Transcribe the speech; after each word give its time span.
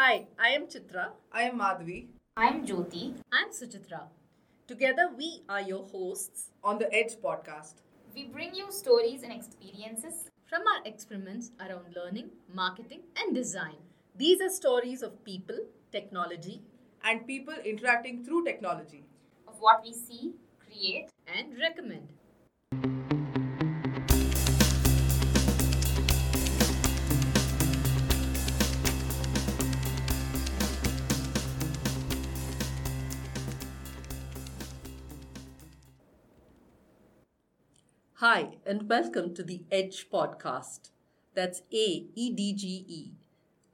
Hi, 0.00 0.26
I 0.38 0.50
am 0.50 0.68
Chitra. 0.68 1.06
I 1.32 1.42
am 1.42 1.58
Madhvi. 1.58 2.06
I'm 2.36 2.64
Jyoti. 2.64 3.14
I'm 3.32 3.48
Suchitra. 3.48 4.02
Together, 4.68 5.10
we 5.16 5.42
are 5.48 5.60
your 5.60 5.82
hosts 5.86 6.50
on 6.62 6.78
the 6.78 6.84
Aedge 6.84 7.16
podcast. 7.18 7.80
We 8.14 8.26
bring 8.26 8.54
you 8.54 8.70
stories 8.70 9.24
and 9.24 9.32
experiences 9.32 10.30
from 10.48 10.62
our 10.72 10.84
experiments 10.84 11.50
around 11.58 11.96
learning, 11.96 12.30
marketing, 12.54 13.00
and 13.16 13.34
design. 13.34 13.74
These 14.16 14.40
are 14.40 14.50
stories 14.50 15.02
of 15.02 15.24
people, 15.24 15.58
technology, 15.90 16.62
and 17.02 17.26
people 17.26 17.54
interacting 17.64 18.24
through 18.24 18.44
technology, 18.44 19.02
of 19.48 19.54
what 19.58 19.82
we 19.82 19.92
see, 19.92 20.34
create, 20.64 21.08
and 21.26 21.58
recommend. 21.58 22.07
And 38.68 38.86
welcome 38.86 39.32
to 39.34 39.42
the 39.42 39.62
Aedge 39.72 40.10
podcast. 40.12 40.90
That's 41.34 41.62
A 41.72 42.04
E 42.14 42.30
D 42.36 42.52
G 42.52 42.84
E. 42.86 43.12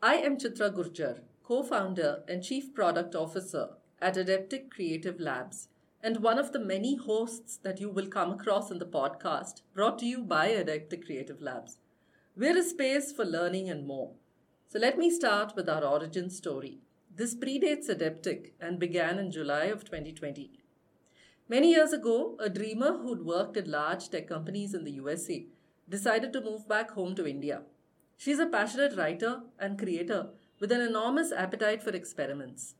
I 0.00 0.14
am 0.18 0.36
Chitra 0.36 0.72
Gurjar, 0.72 1.18
co 1.42 1.64
founder 1.64 2.22
and 2.28 2.44
chief 2.44 2.72
product 2.72 3.16
officer 3.16 3.70
at 4.00 4.16
Adeptic 4.16 4.70
Creative 4.70 5.18
Labs, 5.18 5.66
and 6.00 6.22
one 6.22 6.38
of 6.38 6.52
the 6.52 6.60
many 6.60 6.94
hosts 6.94 7.56
that 7.64 7.80
you 7.80 7.90
will 7.90 8.06
come 8.06 8.30
across 8.30 8.70
in 8.70 8.78
the 8.78 8.86
podcast 8.86 9.62
brought 9.74 9.98
to 9.98 10.06
you 10.06 10.22
by 10.22 10.46
Adeptic 10.46 11.06
Creative 11.06 11.42
Labs. 11.42 11.78
We're 12.36 12.56
a 12.56 12.62
space 12.62 13.10
for 13.10 13.24
learning 13.24 13.68
and 13.68 13.88
more. 13.88 14.12
So 14.68 14.78
let 14.78 14.96
me 14.96 15.10
start 15.10 15.56
with 15.56 15.68
our 15.68 15.82
origin 15.82 16.30
story. 16.30 16.78
This 17.12 17.34
predates 17.34 17.88
Adeptic 17.88 18.54
and 18.60 18.78
began 18.78 19.18
in 19.18 19.32
July 19.32 19.64
of 19.64 19.82
2020. 19.82 20.52
Many 21.46 21.72
years 21.72 21.92
ago, 21.92 22.38
a 22.40 22.48
dreamer 22.48 22.96
who'd 22.96 23.26
worked 23.26 23.58
at 23.58 23.66
large 23.68 24.08
tech 24.08 24.26
companies 24.28 24.72
in 24.72 24.84
the 24.84 24.92
USA 24.92 25.44
decided 25.86 26.32
to 26.32 26.40
move 26.40 26.66
back 26.66 26.92
home 26.92 27.14
to 27.16 27.26
India. 27.26 27.64
She's 28.16 28.38
a 28.38 28.46
passionate 28.46 28.96
writer 28.96 29.42
and 29.58 29.78
creator 29.78 30.30
with 30.58 30.72
an 30.72 30.80
enormous 30.80 31.32
appetite 31.32 31.82
for 31.82 31.90
experiments. 31.90 32.76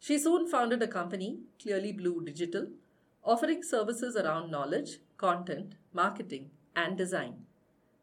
She 0.00 0.18
soon 0.18 0.48
founded 0.48 0.82
a 0.82 0.88
company, 0.88 1.38
Clearly 1.62 1.92
Blue 1.92 2.20
Digital, 2.24 2.66
offering 3.22 3.62
services 3.62 4.16
around 4.16 4.50
knowledge, 4.50 4.98
content, 5.16 5.76
marketing, 5.92 6.50
and 6.74 6.98
design. 6.98 7.46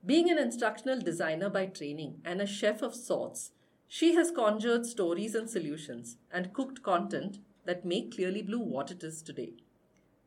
Being 0.05 0.31
an 0.31 0.37
instructional 0.37 1.01
designer 1.01 1.49
by 1.49 1.65
training 1.65 2.21
and 2.23 2.39
a 2.39 2.47
chef 2.47 2.81
of 2.81 2.95
sorts, 2.95 3.51
she 3.89 4.15
has 4.15 4.31
conjured 4.31 4.85
stories 4.85 5.35
and 5.35 5.49
solutions 5.49 6.15
and 6.31 6.53
cooked 6.53 6.81
content 6.81 7.39
that 7.65 7.83
make 7.83 8.15
Clearly 8.15 8.41
Blue 8.41 8.59
what 8.59 8.89
it 8.89 9.03
is 9.03 9.21
today. 9.21 9.55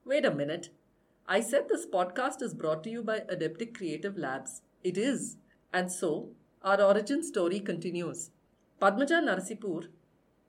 Wait 0.05 0.25
a 0.25 0.31
minute. 0.34 0.70
I 1.29 1.41
said 1.41 1.69
this 1.69 1.87
podcast 1.87 2.41
is 2.41 2.55
brought 2.55 2.83
to 2.84 2.91
you 2.91 3.03
by 3.03 3.23
Adeptic 3.29 3.77
Creative 3.77 4.17
Labs. 4.17 4.62
It 4.83 4.97
is. 4.97 5.37
And 5.75 5.93
so, 5.93 6.31
our 6.62 6.81
origin 6.81 7.23
story 7.23 7.61
continues. 7.61 8.31
Padmaja 8.81 9.23
Narsipur, 9.23 9.89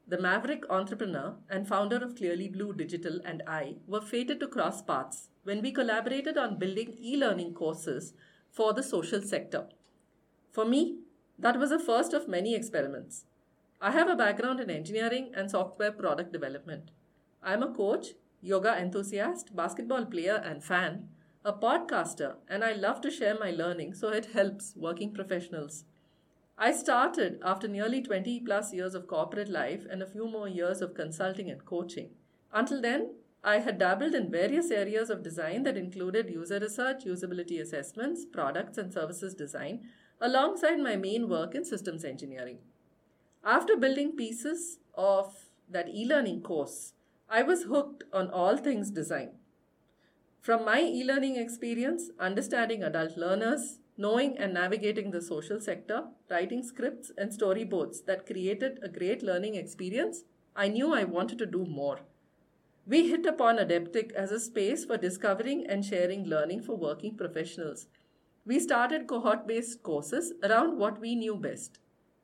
the 0.07 0.17
maverick 0.17 0.63
entrepreneur 0.69 1.35
and 1.49 1.67
founder 1.67 1.97
of 1.97 2.15
Clearly 2.15 2.47
Blue 2.47 2.71
Digital, 2.71 3.19
and 3.25 3.43
I 3.45 3.75
were 3.87 3.99
fated 3.99 4.39
to 4.39 4.47
cross 4.47 4.81
paths 4.81 5.27
when 5.43 5.61
we 5.61 5.73
collaborated 5.73 6.37
on 6.37 6.57
building 6.57 6.95
e 6.97 7.17
learning 7.17 7.53
courses 7.53 8.13
for 8.49 8.73
the 8.73 8.83
social 8.83 9.21
sector. 9.21 9.67
For 10.51 10.63
me, 10.63 10.99
that 11.37 11.59
was 11.59 11.71
the 11.71 11.79
first 11.79 12.13
of 12.13 12.29
many 12.29 12.55
experiments. 12.55 13.25
I 13.81 13.91
have 13.91 14.09
a 14.09 14.15
background 14.15 14.61
in 14.61 14.69
engineering 14.69 15.31
and 15.35 15.51
software 15.51 15.91
product 15.91 16.31
development. 16.31 16.91
I 17.43 17.53
am 17.53 17.63
a 17.63 17.73
coach 17.73 18.13
yoga 18.41 18.75
enthusiast, 18.77 19.55
basketball 19.55 20.05
player, 20.05 20.41
and 20.43 20.63
fan, 20.63 21.09
a 21.45 21.53
podcaster, 21.53 22.35
and 22.47 22.63
I 22.63 22.73
love 22.73 23.01
to 23.01 23.11
share 23.11 23.37
my 23.39 23.51
learning 23.51 23.93
so 23.93 24.09
it 24.09 24.27
helps 24.33 24.73
working 24.75 25.13
professionals. 25.13 25.85
I 26.57 26.71
started 26.71 27.39
after 27.43 27.67
nearly 27.67 28.01
20 28.01 28.41
plus 28.41 28.73
years 28.73 28.93
of 28.93 29.07
corporate 29.07 29.49
life 29.49 29.85
and 29.89 30.01
a 30.01 30.07
few 30.07 30.27
more 30.27 30.47
years 30.47 30.81
of 30.81 30.93
consulting 30.93 31.49
and 31.49 31.65
coaching. 31.65 32.09
Until 32.53 32.81
then, 32.81 33.15
I 33.43 33.57
had 33.57 33.79
dabbled 33.79 34.13
in 34.13 34.29
various 34.29 34.69
areas 34.69 35.09
of 35.09 35.23
design 35.23 35.63
that 35.63 35.77
included 35.77 36.29
user 36.29 36.59
research, 36.59 37.05
usability 37.05 37.59
assessments, 37.59 38.25
products 38.25 38.77
and 38.77 38.93
services 38.93 39.33
design, 39.33 39.89
alongside 40.19 40.77
my 40.79 40.95
main 40.95 41.27
work 41.27 41.55
in 41.55 41.65
systems 41.65 42.05
engineering. 42.05 42.59
After 43.43 43.75
building 43.75 44.15
pieces 44.15 44.77
of 44.93 45.33
that 45.67 45.89
e 45.89 46.05
learning 46.05 46.41
course, 46.41 46.93
I 47.33 47.43
was 47.43 47.63
hooked 47.63 48.03
on 48.11 48.29
all 48.29 48.57
things 48.57 48.91
design. 48.91 49.29
From 50.41 50.65
my 50.65 50.81
e 50.81 51.01
learning 51.05 51.37
experience, 51.37 52.09
understanding 52.19 52.83
adult 52.83 53.15
learners, 53.15 53.79
knowing 53.97 54.37
and 54.37 54.53
navigating 54.53 55.11
the 55.11 55.21
social 55.21 55.61
sector, 55.61 56.07
writing 56.29 56.61
scripts 56.61 57.09
and 57.17 57.31
storyboards 57.31 58.03
that 58.05 58.25
created 58.25 58.79
a 58.83 58.89
great 58.89 59.23
learning 59.23 59.55
experience, 59.55 60.25
I 60.57 60.67
knew 60.67 60.93
I 60.93 61.05
wanted 61.05 61.37
to 61.37 61.45
do 61.45 61.63
more. 61.63 62.01
We 62.85 63.07
hit 63.07 63.25
upon 63.25 63.59
Adeptic 63.59 64.11
as 64.11 64.33
a 64.33 64.39
space 64.39 64.83
for 64.83 64.97
discovering 64.97 65.65
and 65.65 65.85
sharing 65.85 66.25
learning 66.25 66.63
for 66.63 66.75
working 66.75 67.15
professionals. 67.15 67.87
We 68.45 68.59
started 68.59 69.07
cohort 69.07 69.47
based 69.47 69.83
courses 69.83 70.33
around 70.43 70.77
what 70.77 70.99
we 70.99 71.15
knew 71.15 71.37
best. 71.37 71.79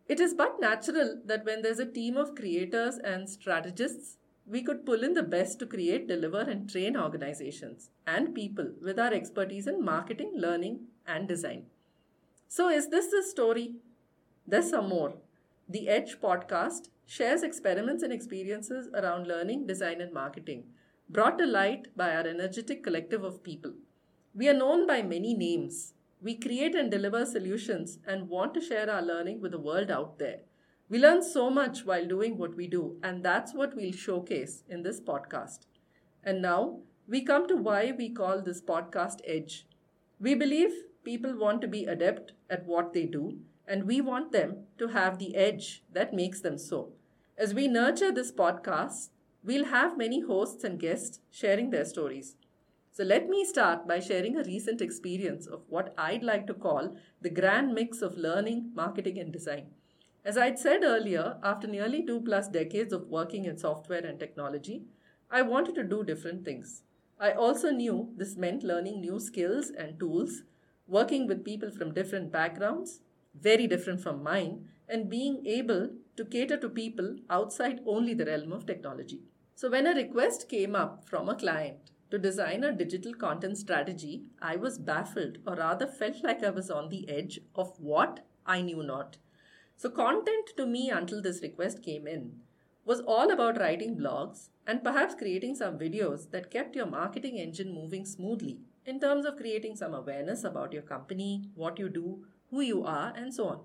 It 0.09 0.19
is 0.19 0.33
but 0.33 0.59
natural 0.59 1.21
that 1.23 1.45
when 1.45 1.61
there's 1.61 1.79
a 1.79 1.93
team 1.99 2.17
of 2.17 2.35
creators 2.35 2.97
and 2.97 3.29
strategists 3.29 4.17
we 4.49 4.63
could 4.63 4.85
pull 4.85 5.03
in 5.03 5.13
the 5.13 5.23
best 5.23 5.59
to 5.59 5.65
create, 5.65 6.07
deliver, 6.07 6.39
and 6.39 6.69
train 6.69 6.95
organizations 6.95 7.89
and 8.05 8.33
people 8.33 8.71
with 8.81 8.97
our 8.97 9.13
expertise 9.13 9.67
in 9.67 9.83
marketing, 9.83 10.31
learning, 10.35 10.79
and 11.05 11.27
design. 11.27 11.65
So, 12.47 12.69
is 12.69 12.89
this 12.89 13.07
the 13.07 13.23
story? 13.23 13.75
There's 14.47 14.69
some 14.69 14.87
more. 14.87 15.15
The 15.67 15.87
Aedge 15.87 16.17
podcast 16.21 16.87
shares 17.05 17.43
experiments 17.43 18.03
and 18.03 18.13
experiences 18.13 18.87
around 18.93 19.27
learning, 19.27 19.67
design, 19.67 19.99
and 19.99 20.13
marketing, 20.13 20.63
brought 21.09 21.37
to 21.39 21.45
light 21.45 21.95
by 21.97 22.15
our 22.15 22.25
energetic 22.25 22.83
collective 22.83 23.23
of 23.23 23.43
people. 23.43 23.73
We 24.33 24.47
are 24.47 24.53
known 24.53 24.87
by 24.87 25.01
many 25.01 25.33
names. 25.33 25.93
We 26.21 26.35
create 26.35 26.75
and 26.75 26.89
deliver 26.89 27.25
solutions 27.25 27.99
and 28.07 28.29
want 28.29 28.53
to 28.53 28.61
share 28.61 28.89
our 28.89 29.01
learning 29.01 29.41
with 29.41 29.51
the 29.51 29.59
world 29.59 29.91
out 29.91 30.19
there. 30.19 30.39
We 30.89 30.99
learn 30.99 31.21
so 31.21 31.49
much 31.49 31.85
while 31.85 32.05
doing 32.07 32.37
what 32.37 32.55
we 32.55 32.67
do, 32.67 32.97
and 33.03 33.23
that's 33.23 33.53
what 33.53 33.75
we'll 33.75 33.91
showcase 33.91 34.63
in 34.69 34.83
this 34.83 34.99
podcast. 35.01 35.59
And 36.23 36.41
now 36.41 36.79
we 37.07 37.23
come 37.23 37.47
to 37.47 37.55
why 37.57 37.91
we 37.91 38.09
call 38.09 38.41
this 38.41 38.61
podcast 38.61 39.19
Aedge. 39.29 39.63
We 40.19 40.33
believe 40.33 40.71
people 41.03 41.37
want 41.37 41.61
to 41.61 41.67
be 41.67 41.85
adept 41.85 42.31
at 42.49 42.65
what 42.65 42.93
they 42.93 43.05
do, 43.05 43.39
and 43.67 43.83
we 43.83 43.99
want 44.01 44.31
them 44.31 44.65
to 44.77 44.87
have 44.87 45.19
the 45.19 45.35
edge 45.35 45.83
that 45.91 46.13
makes 46.13 46.41
them 46.41 46.57
so. 46.57 46.93
As 47.37 47.53
we 47.53 47.67
nurture 47.67 48.11
this 48.11 48.31
podcast, 48.31 49.09
we'll 49.43 49.65
have 49.65 49.97
many 49.97 50.21
hosts 50.21 50.63
and 50.63 50.79
guests 50.79 51.19
sharing 51.31 51.69
their 51.69 51.85
stories. 51.85 52.35
So 52.93 53.03
let 53.03 53.27
me 53.27 53.43
start 53.45 53.87
by 53.87 53.99
sharing 53.99 54.37
a 54.37 54.43
recent 54.43 54.81
experience 54.81 55.47
of 55.47 55.63
what 55.69 55.93
I'd 55.97 56.23
like 56.23 56.47
to 56.47 56.53
call 56.53 56.95
the 57.21 57.29
grand 57.29 57.73
mix 57.73 58.01
of 58.01 58.17
learning, 58.17 58.71
marketing, 58.73 59.19
and 59.19 59.31
design. 59.33 59.71
As 60.27 60.35
I'd 60.35 60.59
said 60.59 60.83
earlier, 60.83 61.37
after 61.41 61.69
nearly 61.69 62.05
two 62.05 62.19
plus 62.19 62.49
decades 62.49 62.91
of 62.91 63.07
working 63.07 63.45
in 63.45 63.57
software 63.57 64.05
and 64.05 64.19
technology, 64.19 64.83
I 65.31 65.41
wanted 65.41 65.75
to 65.75 65.85
do 65.85 66.03
different 66.03 66.43
things. 66.43 66.83
I 67.17 67.31
also 67.31 67.69
knew 67.69 68.11
this 68.17 68.35
meant 68.35 68.61
learning 68.61 68.99
new 68.99 69.21
skills 69.21 69.69
and 69.69 69.97
tools, 69.97 70.43
working 70.85 71.27
with 71.27 71.45
people 71.45 71.71
from 71.71 71.93
different 71.93 72.29
backgrounds, 72.29 72.99
very 73.39 73.67
different 73.67 74.01
from 74.01 74.21
mine, 74.21 74.67
and 74.89 75.09
being 75.09 75.45
able 75.47 75.91
to 76.17 76.25
cater 76.25 76.57
to 76.57 76.67
people 76.67 77.15
outside 77.29 77.79
only 77.85 78.13
the 78.13 78.25
realm 78.25 78.51
of 78.51 78.65
technology. 78.65 79.21
So, 79.55 79.71
when 79.71 79.87
a 79.87 79.95
request 79.95 80.49
came 80.49 80.75
up 80.75 81.07
from 81.07 81.29
a 81.29 81.35
client 81.35 81.91
to 82.11 82.19
design 82.19 82.65
a 82.65 82.73
digital 82.73 83.13
content 83.13 83.57
strategy, 83.57 84.23
I 84.41 84.57
was 84.57 84.77
baffled, 84.77 85.37
or 85.47 85.55
rather 85.55 85.87
felt 85.87 86.21
like 86.21 86.43
I 86.43 86.49
was 86.49 86.69
on 86.69 86.89
the 86.89 87.07
edge 87.07 87.39
of 87.55 87.79
what 87.79 88.25
I 88.45 88.61
knew 88.61 88.83
not. 88.83 89.15
So, 89.79 89.91
content 89.91 90.53
to 90.57 90.65
me 90.65 90.89
until 90.89 91.21
this 91.21 91.43
request 91.43 91.83
came 91.83 92.07
in 92.07 92.39
was 92.83 92.99
all 93.01 93.29
about 93.29 93.59
writing 93.59 93.95
blogs 93.95 94.49
and 94.65 94.83
perhaps 94.83 95.13
creating 95.13 95.53
some 95.55 95.77
videos 95.77 96.31
that 96.31 96.49
kept 96.49 96.75
your 96.75 96.87
marketing 96.87 97.37
engine 97.37 97.71
moving 97.71 98.03
smoothly 98.03 98.57
in 98.87 98.99
terms 98.99 99.23
of 99.23 99.37
creating 99.37 99.75
some 99.75 99.93
awareness 99.93 100.43
about 100.43 100.73
your 100.73 100.81
company, 100.81 101.51
what 101.53 101.77
you 101.77 101.89
do, 101.89 102.25
who 102.49 102.61
you 102.61 102.83
are, 102.85 103.13
and 103.15 103.31
so 103.31 103.49
on. 103.49 103.59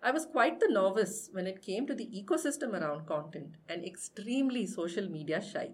I 0.00 0.12
was 0.12 0.24
quite 0.24 0.60
the 0.60 0.68
novice 0.70 1.30
when 1.32 1.48
it 1.48 1.62
came 1.62 1.84
to 1.88 1.96
the 1.96 2.06
ecosystem 2.06 2.72
around 2.72 3.06
content 3.06 3.56
and 3.68 3.84
extremely 3.84 4.66
social 4.66 5.08
media 5.08 5.42
shy. 5.42 5.70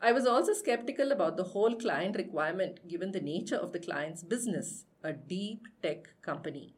I 0.00 0.10
was 0.10 0.26
also 0.26 0.52
skeptical 0.52 1.12
about 1.12 1.36
the 1.36 1.44
whole 1.44 1.76
client 1.76 2.16
requirement 2.16 2.88
given 2.88 3.12
the 3.12 3.20
nature 3.20 3.56
of 3.56 3.72
the 3.72 3.78
client's 3.78 4.24
business, 4.24 4.86
a 5.04 5.12
deep 5.12 5.68
tech 5.80 6.08
company. 6.22 6.74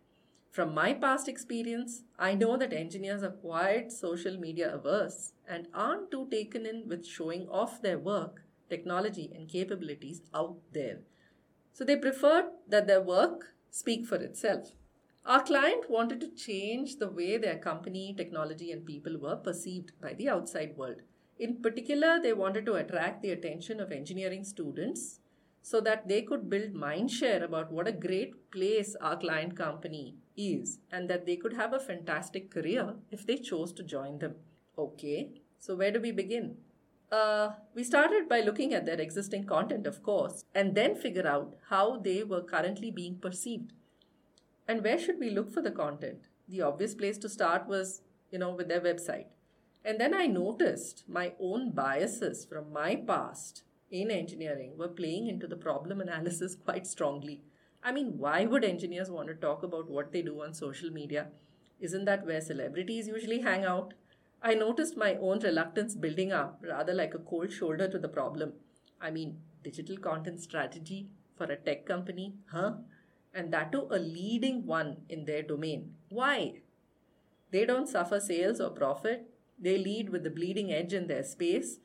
From 0.56 0.72
my 0.72 0.94
past 0.94 1.28
experience, 1.28 2.04
I 2.18 2.32
know 2.32 2.56
that 2.56 2.72
engineers 2.72 3.22
are 3.22 3.28
quite 3.42 3.92
social 3.92 4.38
media 4.38 4.72
averse 4.74 5.34
and 5.46 5.68
aren't 5.74 6.10
too 6.10 6.28
taken 6.30 6.64
in 6.64 6.88
with 6.88 7.04
showing 7.04 7.46
off 7.50 7.82
their 7.82 7.98
work, 7.98 8.40
technology, 8.70 9.30
and 9.34 9.50
capabilities 9.50 10.22
out 10.32 10.56
there. 10.72 11.00
So 11.74 11.84
they 11.84 11.96
prefer 11.96 12.52
that 12.68 12.86
their 12.86 13.02
work 13.02 13.54
speak 13.70 14.06
for 14.06 14.16
itself. 14.16 14.70
Our 15.26 15.42
client 15.42 15.90
wanted 15.90 16.22
to 16.22 16.34
change 16.34 16.96
the 16.96 17.10
way 17.10 17.36
their 17.36 17.58
company, 17.58 18.14
technology, 18.16 18.72
and 18.72 18.86
people 18.86 19.18
were 19.18 19.36
perceived 19.36 19.92
by 20.00 20.14
the 20.14 20.30
outside 20.30 20.74
world. 20.78 21.02
In 21.38 21.60
particular, 21.60 22.18
they 22.18 22.32
wanted 22.32 22.64
to 22.64 22.76
attract 22.76 23.20
the 23.20 23.32
attention 23.32 23.78
of 23.78 23.92
engineering 23.92 24.42
students 24.42 25.20
so 25.68 25.80
that 25.80 26.06
they 26.06 26.22
could 26.22 26.48
build 26.48 26.74
mind 26.74 27.10
share 27.10 27.42
about 27.42 27.72
what 27.72 27.88
a 27.88 28.00
great 28.06 28.34
place 28.52 28.94
our 29.00 29.16
client 29.16 29.56
company 29.56 30.14
is 30.36 30.78
and 30.92 31.10
that 31.10 31.26
they 31.26 31.34
could 31.34 31.54
have 31.54 31.72
a 31.72 31.80
fantastic 31.80 32.52
career 32.52 32.94
if 33.10 33.26
they 33.26 33.36
chose 33.36 33.72
to 33.72 33.82
join 33.82 34.20
them. 34.20 34.36
Okay, 34.78 35.30
so 35.58 35.74
where 35.74 35.90
do 35.90 36.00
we 36.00 36.12
begin? 36.12 36.58
Uh, 37.10 37.48
we 37.74 37.82
started 37.82 38.28
by 38.28 38.40
looking 38.42 38.72
at 38.74 38.86
their 38.86 39.00
existing 39.00 39.44
content, 39.44 39.88
of 39.88 40.04
course, 40.04 40.44
and 40.54 40.76
then 40.76 40.94
figure 40.94 41.26
out 41.26 41.56
how 41.68 41.96
they 41.96 42.22
were 42.22 42.42
currently 42.42 42.92
being 42.92 43.16
perceived. 43.16 43.72
And 44.68 44.84
where 44.84 45.00
should 45.00 45.18
we 45.18 45.30
look 45.30 45.52
for 45.52 45.62
the 45.62 45.72
content? 45.72 46.28
The 46.48 46.62
obvious 46.62 46.94
place 46.94 47.18
to 47.18 47.28
start 47.28 47.66
was, 47.66 48.02
you 48.30 48.38
know, 48.38 48.54
with 48.54 48.68
their 48.68 48.80
website. 48.80 49.26
And 49.84 50.00
then 50.00 50.14
I 50.14 50.26
noticed 50.26 51.02
my 51.08 51.32
own 51.40 51.72
biases 51.72 52.44
from 52.44 52.72
my 52.72 52.94
past 52.94 53.64
in 53.90 54.10
engineering 54.10 54.76
were 54.76 54.88
playing 54.88 55.26
into 55.28 55.46
the 55.46 55.56
problem 55.56 56.00
analysis 56.00 56.56
quite 56.64 56.86
strongly. 56.86 57.42
I 57.82 57.92
mean, 57.92 58.18
why 58.18 58.44
would 58.46 58.64
engineers 58.64 59.10
want 59.10 59.28
to 59.28 59.34
talk 59.34 59.62
about 59.62 59.88
what 59.88 60.12
they 60.12 60.22
do 60.22 60.42
on 60.42 60.54
social 60.54 60.90
media? 60.90 61.28
Isn't 61.80 62.04
that 62.06 62.26
where 62.26 62.40
celebrities 62.40 63.06
usually 63.06 63.40
hang 63.40 63.64
out? 63.64 63.94
I 64.42 64.54
noticed 64.54 64.96
my 64.96 65.14
own 65.16 65.40
reluctance 65.40 65.94
building 65.94 66.32
up, 66.32 66.62
rather 66.66 66.94
like 66.94 67.14
a 67.14 67.18
cold 67.18 67.52
shoulder 67.52 67.88
to 67.88 67.98
the 67.98 68.08
problem. 68.08 68.54
I 69.00 69.10
mean, 69.10 69.38
digital 69.62 69.96
content 69.96 70.40
strategy 70.40 71.08
for 71.36 71.44
a 71.44 71.56
tech 71.56 71.86
company, 71.86 72.34
huh? 72.50 72.74
and 73.36 73.52
that 73.52 73.70
too 73.70 73.86
a 73.90 73.98
leading 73.98 74.64
one 74.66 74.96
in 75.08 75.26
their 75.26 75.42
domain. 75.42 75.94
Why? 76.08 76.62
They 77.50 77.64
don't 77.66 77.88
suffer 77.88 78.18
sales 78.18 78.60
or 78.60 78.70
profit, 78.70 79.28
they 79.58 79.78
lead 79.78 80.10
with 80.10 80.24
the 80.24 80.30
bleeding 80.30 80.72
edge 80.72 80.92
in 80.92 81.06
their 81.06 81.22
space. 81.22 81.78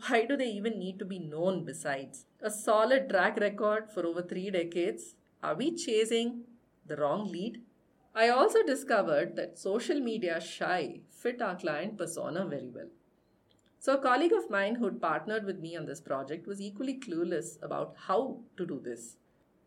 Why 0.00 0.26
do 0.26 0.36
they 0.36 0.50
even 0.50 0.78
need 0.78 0.98
to 0.98 1.04
be 1.04 1.18
known 1.18 1.64
besides? 1.64 2.26
A 2.40 2.50
solid 2.50 3.08
track 3.08 3.38
record 3.40 3.90
for 3.90 4.04
over 4.04 4.20
three 4.20 4.50
decades. 4.50 5.14
Are 5.42 5.54
we 5.54 5.74
chasing 5.74 6.44
the 6.86 6.96
wrong 6.96 7.30
lead? 7.30 7.62
I 8.14 8.28
also 8.28 8.62
discovered 8.62 9.36
that 9.36 9.58
social 9.58 10.00
media 10.00 10.40
shy 10.40 11.00
fit 11.08 11.40
our 11.40 11.56
client 11.56 11.96
persona 11.96 12.44
very 12.46 12.68
well. 12.68 12.88
So, 13.78 13.94
a 13.94 14.02
colleague 14.02 14.32
of 14.32 14.50
mine 14.50 14.74
who'd 14.74 15.00
partnered 15.00 15.44
with 15.44 15.60
me 15.60 15.76
on 15.76 15.86
this 15.86 16.00
project 16.00 16.46
was 16.46 16.60
equally 16.60 16.98
clueless 16.98 17.62
about 17.62 17.94
how 18.06 18.40
to 18.56 18.66
do 18.66 18.80
this. 18.84 19.16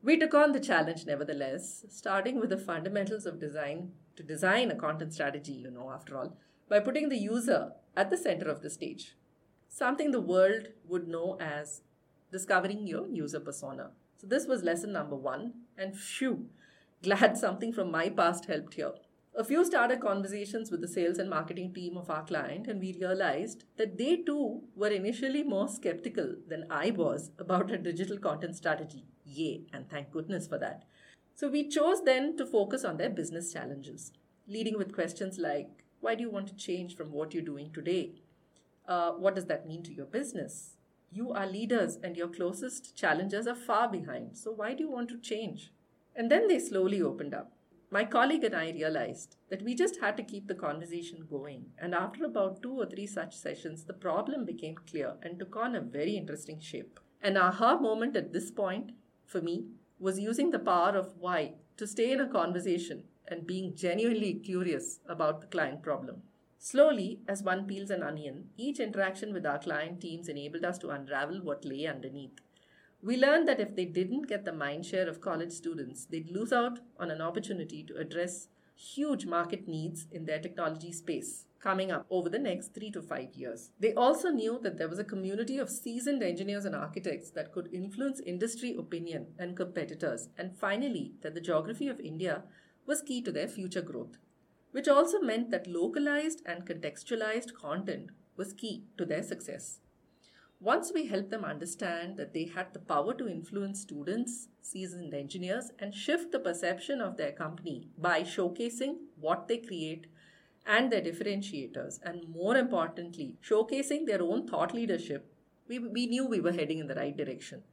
We 0.03 0.17
took 0.17 0.33
on 0.33 0.51
the 0.51 0.59
challenge 0.59 1.05
nevertheless, 1.05 1.85
starting 1.89 2.39
with 2.39 2.49
the 2.49 2.57
fundamentals 2.57 3.25
of 3.25 3.39
design 3.39 3.93
to 4.15 4.23
design 4.23 4.69
a 4.71 4.75
content 4.75 5.13
strategy, 5.13 5.53
you 5.53 5.71
know, 5.71 5.91
after 5.91 6.17
all, 6.17 6.37
by 6.67 6.79
putting 6.79 7.09
the 7.09 7.17
user 7.17 7.71
at 7.95 8.09
the 8.09 8.17
center 8.17 8.49
of 8.49 8.61
the 8.61 8.69
stage. 8.69 9.15
Something 9.71 10.09
the 10.09 10.19
world 10.19 10.69
would 10.87 11.07
know 11.07 11.37
as 11.39 11.83
discovering 12.31 12.87
your 12.87 13.07
user 13.07 13.39
persona. 13.39 13.91
So, 14.17 14.25
this 14.25 14.47
was 14.47 14.63
lesson 14.63 14.91
number 14.91 15.15
one, 15.15 15.53
and 15.77 15.95
phew, 15.95 16.47
glad 17.03 17.37
something 17.45 17.71
from 17.71 17.91
my 17.91 18.09
past 18.09 18.45
helped 18.45 18.73
here. 18.73 18.93
A 19.35 19.43
few 19.43 19.63
started 19.63 20.01
conversations 20.01 20.71
with 20.71 20.81
the 20.81 20.87
sales 20.87 21.19
and 21.19 21.29
marketing 21.29 21.71
team 21.71 21.97
of 21.97 22.09
our 22.09 22.25
client, 22.25 22.67
and 22.67 22.81
we 22.81 22.97
realized 22.99 23.63
that 23.77 23.97
they 23.99 24.17
too 24.17 24.63
were 24.75 24.89
initially 24.89 25.43
more 25.43 25.67
skeptical 25.67 26.35
than 26.47 26.65
I 26.71 26.89
was 26.89 27.31
about 27.37 27.71
a 27.71 27.77
digital 27.77 28.17
content 28.17 28.55
strategy. 28.55 29.05
Yay, 29.23 29.67
and 29.71 29.87
thank 29.87 30.11
goodness 30.11 30.47
for 30.47 30.57
that. 30.57 30.83
So 31.35 31.47
we 31.47 31.69
chose 31.69 32.03
then 32.03 32.35
to 32.37 32.45
focus 32.45 32.83
on 32.83 32.97
their 32.97 33.11
business 33.11 33.53
challenges, 33.53 34.11
leading 34.47 34.79
with 34.79 34.95
questions 34.95 35.37
like 35.37 35.69
why 36.01 36.15
do 36.15 36.23
you 36.23 36.31
want 36.31 36.47
to 36.47 36.55
change 36.55 36.95
from 36.95 37.11
what 37.11 37.33
you're 37.33 37.43
doing 37.43 37.71
today? 37.71 38.13
Uh, 38.89 39.11
what 39.11 39.35
does 39.35 39.45
that 39.45 39.67
mean 39.67 39.83
to 39.83 39.93
your 39.93 40.07
business? 40.07 40.75
You 41.11 41.31
are 41.31 41.45
leaders, 41.45 41.99
and 42.03 42.17
your 42.17 42.27
closest 42.27 42.95
challengers 42.95 43.45
are 43.45 43.55
far 43.55 43.87
behind. 43.87 44.35
So, 44.35 44.51
why 44.51 44.73
do 44.73 44.83
you 44.83 44.91
want 44.91 45.09
to 45.09 45.19
change? 45.19 45.71
And 46.15 46.31
then 46.31 46.47
they 46.47 46.57
slowly 46.57 46.99
opened 46.99 47.35
up. 47.35 47.51
My 47.91 48.03
colleague 48.03 48.43
and 48.43 48.55
I 48.55 48.71
realized 48.71 49.35
that 49.49 49.61
we 49.61 49.75
just 49.75 49.99
had 49.99 50.17
to 50.17 50.23
keep 50.23 50.47
the 50.47 50.55
conversation 50.55 51.27
going. 51.29 51.65
And 51.77 51.93
after 51.93 52.25
about 52.25 52.63
two 52.63 52.73
or 52.73 52.87
three 52.87 53.05
such 53.05 53.37
sessions, 53.37 53.83
the 53.83 53.93
problem 53.93 54.43
became 54.43 54.75
clear 54.89 55.17
and 55.21 55.37
took 55.37 55.55
on 55.55 55.75
a 55.75 55.81
very 55.81 56.17
interesting 56.17 56.59
shape. 56.59 56.99
An 57.21 57.37
aha 57.37 57.77
moment 57.77 58.15
at 58.15 58.33
this 58.33 58.49
point 58.49 58.93
for 59.27 59.41
me 59.41 59.67
was 59.99 60.19
using 60.19 60.49
the 60.49 60.59
power 60.59 60.97
of 60.97 61.15
why 61.17 61.53
to 61.77 61.85
stay 61.85 62.11
in 62.11 62.21
a 62.21 62.27
conversation 62.27 63.03
and 63.27 63.45
being 63.45 63.75
genuinely 63.75 64.33
curious 64.33 64.99
about 65.07 65.41
the 65.41 65.47
client 65.47 65.83
problem. 65.83 66.23
Slowly, 66.61 67.21
as 67.25 67.41
one 67.41 67.65
peels 67.65 67.89
an 67.89 68.03
onion, 68.03 68.49
each 68.57 68.81
interaction 68.81 69.31
with 69.31 69.45
our 69.45 69.59
client 69.59 70.01
teams 70.01 70.27
enabled 70.27 70.65
us 70.65 70.77
to 70.79 70.89
unravel 70.89 71.41
what 71.41 71.63
lay 71.63 71.85
underneath. 71.85 72.41
We 73.01 73.15
learned 73.15 73.47
that 73.47 73.61
if 73.61 73.77
they 73.77 73.85
didn't 73.85 74.27
get 74.27 74.43
the 74.43 74.51
mindshare 74.51 75.07
of 75.07 75.21
college 75.21 75.53
students, 75.53 76.05
they'd 76.05 76.29
lose 76.29 76.51
out 76.51 76.79
on 76.99 77.11
an 77.11 77.21
opportunity 77.21 77.81
to 77.83 77.95
address 77.95 78.49
huge 78.75 79.25
market 79.25 79.69
needs 79.69 80.07
in 80.11 80.25
their 80.25 80.39
technology 80.39 80.91
space 80.91 81.45
coming 81.61 81.91
up 81.91 82.05
over 82.09 82.29
the 82.29 82.37
next 82.37 82.73
three 82.73 82.91
to 82.91 83.01
five 83.01 83.33
years. 83.35 83.71
They 83.79 83.93
also 83.93 84.29
knew 84.29 84.59
that 84.61 84.77
there 84.77 84.89
was 84.89 84.99
a 84.99 85.03
community 85.05 85.57
of 85.57 85.69
seasoned 85.69 86.21
engineers 86.21 86.65
and 86.65 86.75
architects 86.75 87.29
that 87.31 87.53
could 87.53 87.73
influence 87.73 88.19
industry 88.19 88.75
opinion 88.77 89.27
and 89.37 89.55
competitors, 89.55 90.27
and 90.37 90.57
finally, 90.57 91.13
that 91.21 91.35
the 91.35 91.41
geography 91.41 91.87
of 91.87 92.01
India 92.01 92.43
was 92.85 93.01
key 93.01 93.21
to 93.21 93.31
their 93.31 93.47
future 93.47 93.81
growth, 93.81 94.17
which 94.71 94.87
also 94.87 95.19
meant 95.19 95.51
that 95.51 95.67
localized 95.67 96.41
and 96.45 96.65
contextualized 96.65 97.53
content 97.53 98.09
was 98.35 98.53
key 98.53 98.83
to 98.97 99.05
their 99.05 99.23
success. 99.23 99.79
Once 100.61 100.91
we 100.93 101.07
helped 101.07 101.29
them 101.29 101.45
understand 101.45 102.17
that 102.17 102.33
they 102.33 102.45
had 102.45 102.73
the 102.73 102.79
power 102.79 103.13
to 103.13 103.29
influence 103.29 103.79
students, 103.79 104.49
seasoned 104.61 105.13
engineers, 105.13 105.71
and 105.79 105.95
shift 105.95 106.31
the 106.31 106.39
perception 106.39 106.99
of 106.99 107.15
their 107.15 107.31
company 107.31 107.87
by 107.97 108.21
showcasing 108.21 108.95
what 109.19 109.47
they 109.47 109.57
create 109.57 110.07
and 110.65 110.91
their 110.91 111.01
differentiators, 111.01 111.99
and 112.03 112.27
more 112.27 112.57
importantly, 112.57 113.37
showcasing 113.41 114.05
their 114.05 114.21
own 114.21 114.45
thought 114.45 114.73
leadership, 114.73 115.33
we, 115.69 115.79
we 115.79 116.07
knew 116.07 116.25
we 116.27 116.41
were 116.41 116.51
heading 116.51 116.79
in 116.79 116.87
the 116.87 116.95
right 116.95 117.15
direction. 117.15 117.63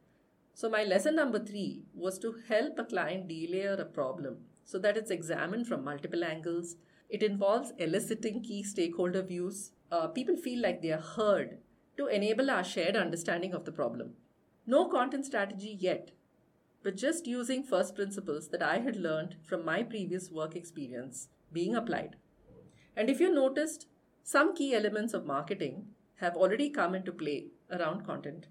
So, 0.54 0.70
my 0.70 0.84
lesson 0.84 1.16
number 1.16 1.38
three 1.38 1.82
was 1.92 2.18
to 2.20 2.36
help 2.48 2.78
a 2.78 2.84
client 2.84 3.28
delayer 3.28 3.78
a 3.80 3.84
problem 3.84 4.38
so 4.66 4.78
that 4.80 4.96
it's 4.96 5.10
examined 5.10 5.66
from 5.66 5.84
multiple 5.84 6.24
angles. 6.24 6.76
It 7.08 7.22
involves 7.22 7.72
eliciting 7.78 8.42
key 8.42 8.62
stakeholder 8.62 9.22
views. 9.22 9.70
Uh, 9.90 10.08
people 10.08 10.36
feel 10.36 10.60
like 10.60 10.82
they 10.82 10.92
are 10.92 11.00
heard 11.00 11.58
to 11.96 12.08
enable 12.08 12.50
our 12.50 12.64
shared 12.64 12.96
understanding 12.96 13.54
of 13.54 13.64
the 13.64 13.72
problem. 13.72 14.14
No 14.66 14.88
content 14.88 15.24
strategy 15.24 15.76
yet, 15.80 16.10
but 16.82 16.96
just 16.96 17.26
using 17.26 17.62
first 17.62 17.94
principles 17.94 18.48
that 18.48 18.62
I 18.62 18.80
had 18.80 18.96
learned 18.96 19.36
from 19.44 19.64
my 19.64 19.82
previous 19.84 20.30
work 20.30 20.56
experience 20.56 21.28
being 21.52 21.76
applied. 21.76 22.16
And 22.96 23.08
if 23.08 23.20
you 23.20 23.32
noticed, 23.32 23.86
some 24.24 24.54
key 24.54 24.74
elements 24.74 25.14
of 25.14 25.24
marketing 25.24 25.86
have 26.16 26.34
already 26.34 26.70
come 26.70 26.94
into 26.94 27.12
play 27.12 27.46
around 27.70 28.04
content. 28.04 28.46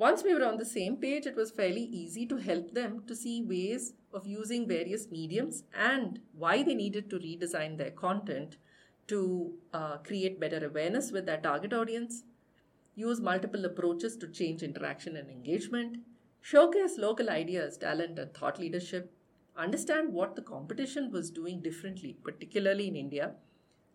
Once 0.00 0.22
we 0.24 0.32
were 0.32 0.46
on 0.46 0.56
the 0.56 0.64
same 0.64 0.96
page, 0.96 1.26
it 1.26 1.36
was 1.36 1.50
fairly 1.50 1.82
easy 1.82 2.24
to 2.24 2.38
help 2.38 2.72
them 2.72 3.02
to 3.06 3.14
see 3.14 3.42
ways 3.42 3.92
of 4.14 4.26
using 4.26 4.66
various 4.66 5.10
mediums 5.10 5.64
and 5.78 6.20
why 6.32 6.62
they 6.62 6.74
needed 6.74 7.10
to 7.10 7.18
redesign 7.18 7.76
their 7.76 7.90
content 7.90 8.56
to 9.06 9.52
uh, 9.74 9.98
create 9.98 10.40
better 10.40 10.64
awareness 10.64 11.12
with 11.12 11.26
their 11.26 11.36
target 11.36 11.74
audience 11.74 12.22
use 12.94 13.20
multiple 13.20 13.66
approaches 13.66 14.16
to 14.16 14.26
change 14.28 14.62
interaction 14.62 15.16
and 15.16 15.28
engagement, 15.30 15.98
showcase 16.40 16.96
local 16.96 17.28
ideas, 17.28 17.76
talent, 17.76 18.18
and 18.18 18.32
thought 18.32 18.58
leadership, 18.58 19.12
understand 19.54 20.14
what 20.14 20.34
the 20.34 20.42
competition 20.42 21.10
was 21.12 21.30
doing 21.30 21.60
differently, 21.60 22.16
particularly 22.24 22.88
in 22.88 22.96
India, 22.96 23.32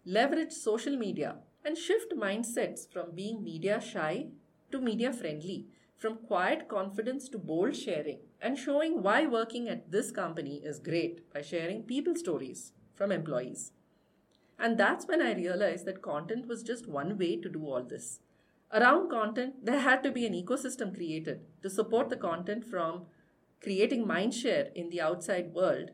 leverage 0.06 0.52
social 0.52 0.98
media, 0.98 1.38
and 1.64 1.76
shift 1.76 2.14
mindsets 2.16 2.88
from 2.94 3.16
being 3.16 3.44
media 3.44 3.82
shy 3.82 4.28
to 4.72 4.80
media 4.80 5.12
friendly, 5.12 5.66
from 5.98 6.18
quiet 6.18 6.68
confidence 6.68 7.30
to 7.30 7.38
bold 7.38 7.75
sharing, 7.75 8.20
and 8.42 8.58
showing 8.58 9.02
why 9.02 9.25
working 9.25 9.70
at 9.70 9.92
this 9.92 10.12
company 10.12 10.62
is 10.64 10.80
great 10.80 11.32
by 11.34 11.42
sharing 11.42 11.84
people 11.84 12.16
stories 12.16 12.74
from 12.94 13.12
employees. 13.12 13.72
And 14.60 14.78
that's 14.78 15.08
when 15.08 15.22
I 15.22 15.34
realized 15.34 15.86
that 15.86 16.02
content 16.02 16.48
was 16.48 16.64
just 16.64 16.88
one 16.88 17.18
way 17.18 17.38
to 17.38 17.50
do 17.50 17.66
all 17.66 17.84
this. 17.84 18.20
Around 18.72 19.10
content, 19.10 19.66
there 19.66 19.80
had 19.80 20.04
to 20.04 20.12
be 20.12 20.25
an 20.25 20.34
ecosystem 20.34 20.94
created 20.94 21.42
to 21.62 21.70
support 21.70 22.10
the 22.10 22.18
content 22.18 22.66
from 22.66 23.06
creating 23.62 24.06
mindshare 24.06 24.74
in 24.74 24.90
the 24.90 25.02
outside 25.02 25.54
world 25.54 25.92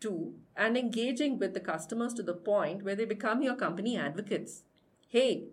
to, 0.00 0.34
and 0.56 0.76
engaging 0.76 1.38
with 1.38 1.54
the 1.54 1.60
customers 1.60 2.14
to 2.14 2.22
the 2.22 2.34
point 2.34 2.82
where 2.82 2.96
they 2.96 3.04
become 3.04 3.42
your 3.42 3.54
company 3.54 3.96
advocates. 3.96 4.64
Hey, 5.08 5.48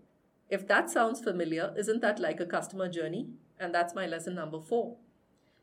if 0.49 0.67
that 0.67 0.89
sounds 0.89 1.21
familiar, 1.21 1.73
isn't 1.77 2.01
that 2.01 2.19
like 2.19 2.39
a 2.39 2.45
customer 2.45 2.89
journey? 2.89 3.29
And 3.59 3.73
that's 3.73 3.95
my 3.95 4.05
lesson 4.05 4.35
number 4.35 4.59
four. 4.59 4.97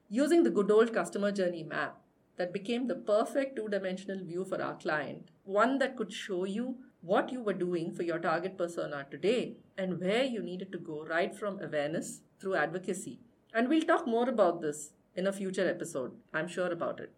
Using 0.08 0.42
the 0.42 0.50
good 0.50 0.70
old 0.70 0.92
customer 0.92 1.30
journey 1.32 1.62
map 1.62 2.00
that 2.36 2.52
became 2.52 2.86
the 2.86 2.94
perfect 2.94 3.56
two 3.56 3.68
dimensional 3.68 4.24
view 4.24 4.44
for 4.44 4.60
our 4.62 4.74
client, 4.76 5.30
one 5.44 5.78
that 5.78 5.96
could 5.96 6.12
show 6.12 6.44
you 6.44 6.76
what 7.02 7.32
you 7.32 7.42
were 7.42 7.54
doing 7.54 7.92
for 7.92 8.02
your 8.02 8.18
target 8.18 8.58
persona 8.58 9.06
today 9.10 9.56
and 9.78 10.00
where 10.00 10.24
you 10.24 10.42
needed 10.42 10.70
to 10.72 10.78
go 10.78 11.04
right 11.04 11.34
from 11.34 11.60
awareness 11.60 12.20
through 12.40 12.54
advocacy. 12.54 13.20
And 13.54 13.68
we'll 13.68 13.82
talk 13.82 14.06
more 14.06 14.28
about 14.28 14.60
this 14.60 14.92
in 15.14 15.26
a 15.26 15.32
future 15.32 15.68
episode. 15.68 16.12
I'm 16.32 16.48
sure 16.48 16.70
about 16.70 17.00
it. 17.00 17.12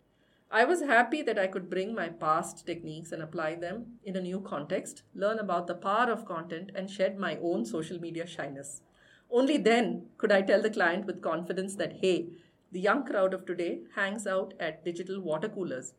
I 0.51 0.65
was 0.65 0.83
happy 0.83 1.23
that 1.23 1.39
I 1.39 1.47
could 1.47 1.71
bring 1.71 1.95
my 1.95 2.11
past 2.11 2.67
techniques 2.67 3.11
and 3.11 3.23
apply 3.23 3.55
them 3.55 3.99
in 4.05 4.17
a 4.17 4.21
new 4.21 4.41
context, 4.41 5.03
learn 5.15 5.39
about 5.39 5.67
the 5.67 5.75
power 5.75 6.11
of 6.13 6.27
content, 6.27 6.71
and 6.75 6.91
shed 6.91 7.19
my 7.19 7.39
own 7.43 7.65
social 7.65 7.99
media 7.99 8.27
shyness. 8.27 8.83
Only 9.33 9.57
then 9.57 10.09
could 10.19 10.31
I 10.31 10.43
tell 10.43 10.61
the 10.61 10.71
client 10.71 11.07
with 11.07 11.23
confidence 11.23 11.75
that, 11.77 12.01
hey, 12.03 12.29
the 12.71 12.81
young 12.81 13.05
crowd 13.05 13.33
of 13.33 13.47
today 13.47 13.81
hangs 13.95 14.27
out 14.27 14.53
at 14.61 14.85
digital 14.85 15.21
water 15.21 15.49
coolers. 15.49 15.95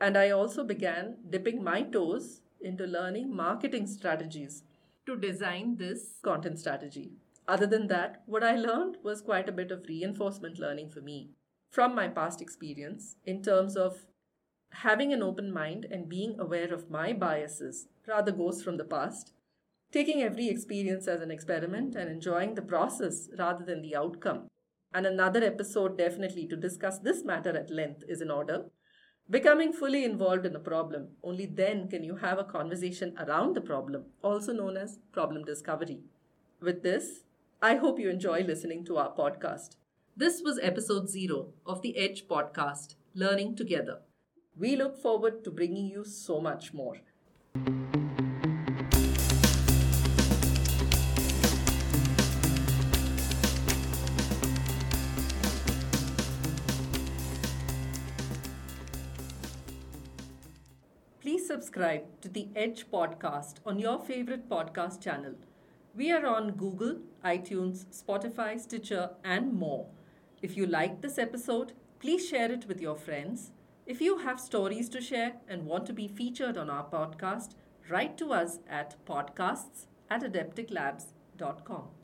And 0.00 0.18
I 0.18 0.30
also 0.30 0.64
began 0.64 1.18
dipping 1.30 1.62
my 1.62 1.82
toes 1.82 2.40
into 2.60 2.84
learning 2.84 3.34
marketing 3.34 3.86
strategies 3.86 4.64
to 5.06 5.16
design 5.16 5.76
this 5.76 6.18
content 6.22 6.58
strategy. 6.58 7.12
Other 7.46 7.66
than 7.66 7.86
that, 7.88 8.22
what 8.26 8.42
I 8.42 8.56
learned 8.56 8.96
was 9.02 9.20
quite 9.20 9.48
a 9.48 9.52
bit 9.52 9.70
of 9.70 9.86
reinforcement 9.88 10.58
learning 10.58 10.90
for 10.90 11.00
me 11.00 11.30
from 11.70 11.94
my 11.94 12.08
past 12.08 12.40
experience 12.40 13.16
in 13.24 13.42
terms 13.42 13.76
of 13.76 14.06
having 14.72 15.12
an 15.12 15.22
open 15.22 15.52
mind 15.52 15.86
and 15.90 16.08
being 16.08 16.38
aware 16.38 16.72
of 16.72 16.90
my 16.90 17.12
biases 17.12 17.88
rather 18.06 18.32
goes 18.32 18.62
from 18.62 18.76
the 18.76 18.84
past. 18.84 19.32
Taking 19.92 20.22
every 20.22 20.48
experience 20.48 21.06
as 21.06 21.20
an 21.20 21.30
experiment 21.30 21.94
and 21.96 22.10
enjoying 22.10 22.54
the 22.54 22.62
process 22.62 23.28
rather 23.38 23.62
than 23.62 23.82
the 23.82 23.94
outcome. 23.94 24.48
And 24.94 25.04
another 25.04 25.44
episode, 25.44 25.98
definitely, 25.98 26.46
to 26.46 26.56
discuss 26.56 26.98
this 26.98 27.22
matter 27.24 27.54
at 27.54 27.70
length 27.70 28.02
is 28.08 28.22
in 28.22 28.30
order. 28.30 28.70
Becoming 29.28 29.74
fully 29.74 30.02
involved 30.02 30.46
in 30.46 30.56
a 30.56 30.60
problem. 30.60 31.08
Only 31.22 31.44
then 31.44 31.88
can 31.88 32.02
you 32.04 32.16
have 32.16 32.38
a 32.38 32.44
conversation 32.44 33.14
around 33.18 33.54
the 33.54 33.60
problem, 33.60 34.06
also 34.22 34.54
known 34.54 34.78
as 34.78 34.98
problem 35.12 35.44
discovery. 35.44 36.00
With 36.62 36.82
this, 36.82 37.24
I 37.60 37.76
hope 37.76 38.00
you 38.00 38.08
enjoy 38.08 38.44
listening 38.44 38.86
to 38.86 38.96
our 38.96 39.14
podcast. 39.14 39.76
This 40.16 40.40
was 40.42 40.58
episode 40.62 41.10
zero 41.10 41.48
of 41.66 41.82
the 41.82 41.94
Aedge 41.98 42.26
podcast, 42.26 42.94
Learning 43.14 43.54
Together. 43.54 43.98
We 44.56 44.74
look 44.74 44.96
forward 44.96 45.44
to 45.44 45.50
bringing 45.50 45.86
you 45.86 46.04
so 46.04 46.40
much 46.40 46.72
more. 46.72 46.96
Subscribe 61.72 62.20
to 62.20 62.28
the 62.28 62.48
Aedge 62.54 62.84
podcast 62.92 63.54
on 63.64 63.78
your 63.78 63.98
favorite 63.98 64.46
podcast 64.46 65.00
channel. 65.00 65.36
We 65.96 66.10
are 66.12 66.26
on 66.26 66.50
Google, 66.50 66.98
iTunes, 67.24 67.86
Spotify, 67.86 68.60
Stitcher, 68.60 69.12
and 69.24 69.54
more. 69.54 69.86
If 70.42 70.54
you 70.54 70.66
like 70.66 71.00
this 71.00 71.16
episode, 71.16 71.72
please 71.98 72.28
share 72.28 72.52
it 72.52 72.66
with 72.68 72.82
your 72.82 72.94
friends. 72.94 73.52
If 73.86 74.02
you 74.02 74.18
have 74.18 74.38
stories 74.38 74.90
to 74.90 75.00
share 75.00 75.36
and 75.48 75.64
want 75.64 75.86
to 75.86 75.94
be 75.94 76.08
featured 76.08 76.58
on 76.58 76.68
our 76.68 76.84
podcast, 76.84 77.54
write 77.88 78.18
to 78.18 78.34
us 78.34 78.58
at 78.68 78.96
podcasts 79.06 79.86
at 80.10 80.22
adepticlabs.com. 80.30 82.01